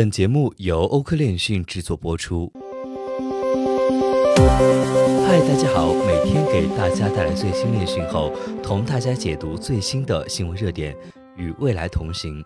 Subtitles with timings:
[0.00, 2.50] 本节目由欧科链讯制作播出。
[5.26, 8.32] 嗨，大家好，每天给大家带来最新链讯后，
[8.62, 10.96] 同大家解读最新的新闻热点，
[11.36, 12.42] 与未来同行。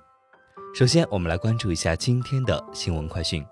[0.75, 3.47] 首先，我们来关注一下今天的新闻快讯。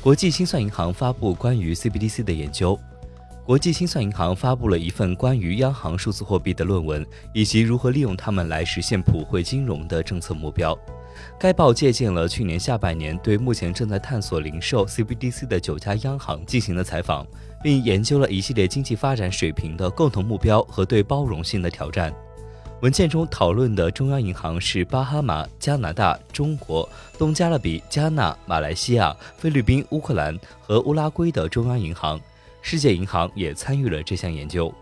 [0.00, 2.78] 国际清算银行发布关于 CBDC 的研究。
[3.52, 10.74] 国际清算银行发布了一份关于央行数字货币的论文，以及如何利用它们来实现普惠金融的政策目标。
[11.38, 17.26] 该报借鉴了去年下半年对目前正在探索零售 CBDC 的九家央行进行的采访，
[17.62, 22.10] 并研究了一系列经济发展水平的共同目标和对包容性的挑战。
[22.80, 26.88] 文件中讨论的中央银行是巴哈马、加拿大、中国、
[27.18, 32.18] 东加勒比、加纳、马来西亚、菲律宾、乌克兰和乌拉圭的中央银行。
[32.62, 34.72] 世界银行也参与了这项研究。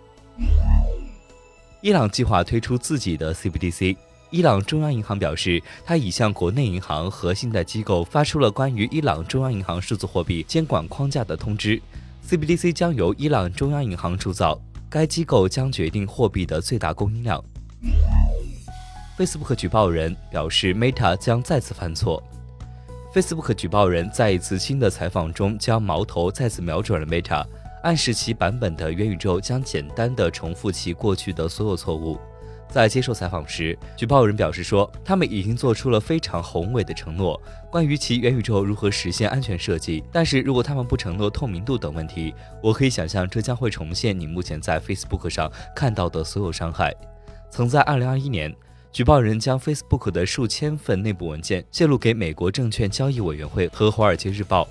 [1.81, 3.97] 伊朗计划推出自己的 CBDC。
[4.31, 11.83] 伊朗中央银行表示，它已向国内银行和信贷机构发出了关于伊朗中央银行数字货币监管框架的通知。
[12.29, 14.57] CBDC 将由伊朗中央银行铸造，
[14.89, 17.43] 该机构将决定货币的最大供应量。
[19.19, 22.23] Facebook 举报人表示，Meta 将再次犯错。
[23.13, 27.45] Facebook 举报人在一次新的采访中将矛头再次瞄准了 Meta。
[27.83, 32.19] 暗示其版本的元宇宙将简单地重复其过去的所有错误。
[32.69, 40.05] 在接受采访时，举报人表示说，他们已经做出了非常宏伟的承诺，关于其元宇宙如何实现安全设计。
[40.13, 46.95] 但是如果他们不承诺透明度等问题，我可以想象这将会重现你目前在 Facebook 上看到的所有伤害。
[47.51, 48.55] 曾在2021年，
[48.93, 54.69] 举报人将 Facebook 的数千份内部文件泄露给美国证券交易委员会和《华尔街日报》。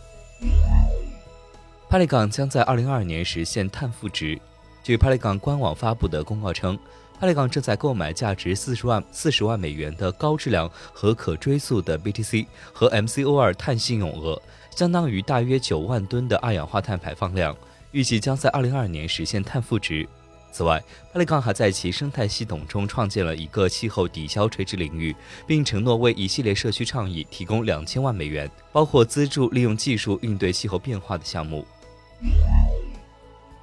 [1.90, 4.40] Polygon 将在2022年实现碳负值。
[4.84, 6.78] 据 Polygon 官网发布的公告称
[7.20, 14.40] ，Polygon 正在购买价值40万40万美元的高质量和可追溯的 BTC 和 MCO2 碳信用额，
[14.76, 17.58] 相当于大约9万吨的二氧化碳排放量，
[17.90, 20.08] 预计将在2022年实现碳负值。
[20.52, 25.16] 此外，Polygon 还在其生态系统中创建了一个气候抵消垂直领域，
[25.48, 31.66] 并承诺为一系列社区倡议提供2000万美元，包括资助利用技术应对气候变化的项目。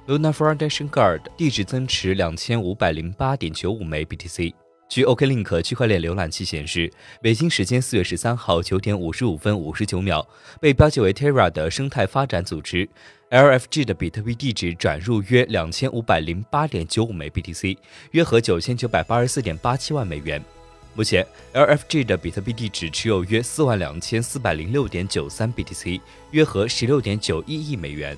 [0.07, 4.53] Luna Foundation Guard 地址增持两千五百零八点九五枚 BTC。
[4.89, 6.91] 据 OKLink 区块链浏览器显示，
[7.21, 10.25] 北京时间四月十三号九点五十五分五十九秒，
[10.61, 12.87] 被标记为 Terra 的生态发展组织
[13.29, 17.77] LFG 的比特币地址转入约两千五百零八点九五枚 BTC，
[18.11, 20.41] 约合九千九百八十四点八七万美元。
[20.95, 26.01] 目前，LFG 的比特币地址持有约四万两千四百零六点九三 BTC，
[26.31, 28.17] 约合十六点九一亿美元。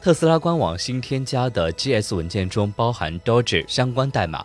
[0.00, 4.44] 特斯拉官网新添加的 GS 文件中包含 Doge 相关代码。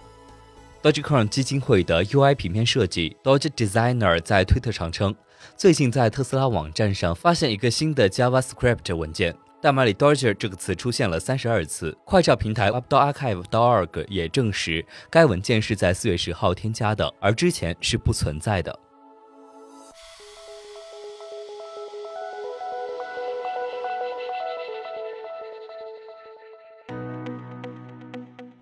[0.81, 5.15] Dogecoin 基金会的 UI 平面设计 Doge Designer 在推特上称，
[5.55, 11.95] 最近在特斯拉网站上发现一个新的 JavaScript 文件，代码里 Doge 这个词出现了三十二次。
[12.03, 18.79] 快照平台 WebDoArchive.org 也证实，该文件是在四月十号添加的，而之前是不存在的。